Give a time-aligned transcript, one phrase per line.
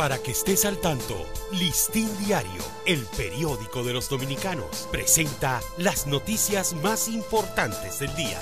[0.00, 6.72] Para que estés al tanto, Listín Diario, el periódico de los dominicanos, presenta las noticias
[6.72, 8.40] más importantes del día.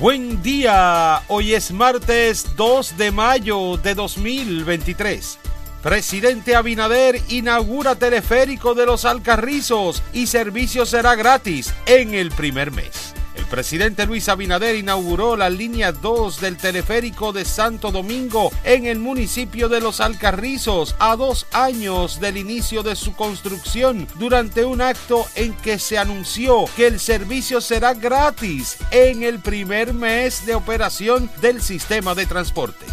[0.00, 5.38] Buen día, hoy es martes 2 de mayo de 2023.
[5.80, 13.14] Presidente Abinader inaugura teleférico de los Alcarrizos y servicio será gratis en el primer mes.
[13.44, 18.98] El presidente Luis Abinader inauguró la línea 2 del teleférico de Santo Domingo en el
[18.98, 25.26] municipio de Los Alcarrizos a dos años del inicio de su construcción durante un acto
[25.36, 31.30] en que se anunció que el servicio será gratis en el primer mes de operación
[31.42, 32.86] del sistema de transporte.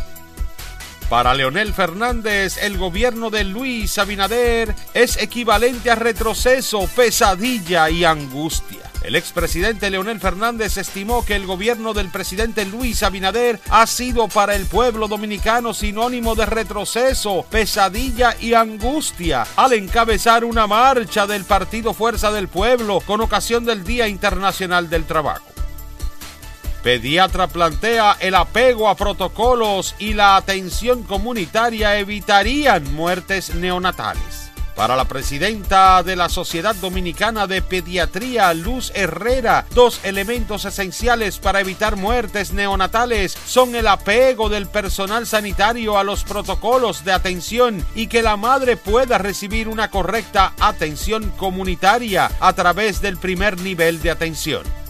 [1.09, 8.90] Para Leonel Fernández, el gobierno de Luis Abinader es equivalente a retroceso, pesadilla y angustia.
[9.03, 14.55] El expresidente Leonel Fernández estimó que el gobierno del presidente Luis Abinader ha sido para
[14.55, 21.95] el pueblo dominicano sinónimo de retroceso, pesadilla y angustia al encabezar una marcha del Partido
[21.95, 25.45] Fuerza del Pueblo con ocasión del Día Internacional del Trabajo.
[26.83, 34.40] Pediatra plantea el apego a protocolos y la atención comunitaria evitarían muertes neonatales.
[34.81, 41.59] Para la presidenta de la Sociedad Dominicana de Pediatría, Luz Herrera, dos elementos esenciales para
[41.59, 48.07] evitar muertes neonatales son el apego del personal sanitario a los protocolos de atención y
[48.07, 54.09] que la madre pueda recibir una correcta atención comunitaria a través del primer nivel de
[54.09, 54.80] atención.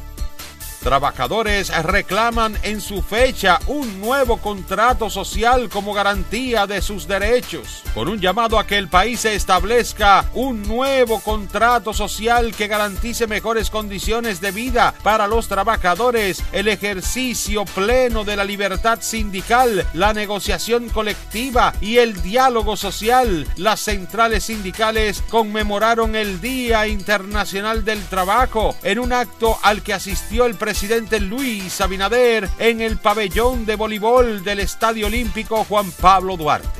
[0.83, 8.07] Trabajadores reclaman en su fecha un nuevo contrato social como garantía de sus derechos, con
[8.07, 13.69] un llamado a que el país se establezca un nuevo contrato social que garantice mejores
[13.69, 20.89] condiciones de vida para los trabajadores, el ejercicio pleno de la libertad sindical, la negociación
[20.89, 23.47] colectiva y el diálogo social.
[23.55, 30.47] Las centrales sindicales conmemoraron el Día Internacional del Trabajo en un acto al que asistió
[30.47, 36.37] el presidente presidente Luis Abinader en el pabellón de voleibol del Estadio Olímpico Juan Pablo
[36.37, 36.79] Duarte.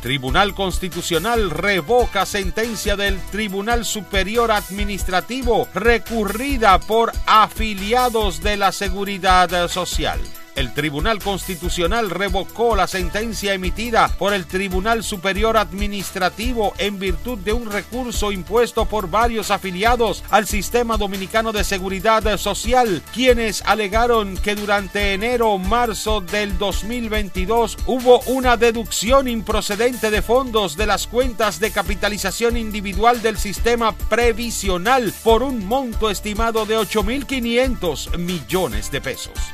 [0.00, 10.18] Tribunal Constitucional revoca sentencia del Tribunal Superior Administrativo recurrida por afiliados de la Seguridad Social.
[10.64, 17.52] El Tribunal Constitucional revocó la sentencia emitida por el Tribunal Superior Administrativo en virtud de
[17.52, 24.54] un recurso impuesto por varios afiliados al Sistema Dominicano de Seguridad Social, quienes alegaron que
[24.54, 32.56] durante enero-marzo del 2022 hubo una deducción improcedente de fondos de las cuentas de capitalización
[32.56, 39.53] individual del sistema previsional por un monto estimado de 8.500 millones de pesos.